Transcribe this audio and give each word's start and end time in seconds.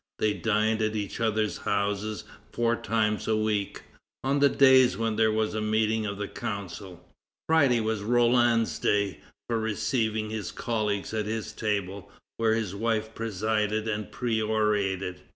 They 0.17 0.33
dined 0.33 0.81
at 0.81 0.95
each 0.95 1.19
other's 1.19 1.57
houses 1.59 2.23
four 2.51 2.75
times 2.75 3.27
a 3.27 3.37
week, 3.37 3.83
on 4.23 4.39
the 4.39 4.49
days 4.49 4.97
when 4.97 5.15
there 5.15 5.31
was 5.31 5.53
a 5.53 5.61
meeting 5.61 6.07
of 6.07 6.17
the 6.17 6.27
Council. 6.27 7.07
Friday 7.47 7.79
was 7.81 8.01
Roland's 8.01 8.79
day 8.79 9.19
for 9.47 9.59
receiving 9.59 10.31
his 10.31 10.51
colleagues 10.51 11.13
at 11.13 11.27
his 11.27 11.51
table, 11.53 12.11
where 12.37 12.55
his 12.55 12.73
wife 12.73 13.13
presided 13.13 13.87
and 13.87 14.11
perorated. 14.11 15.19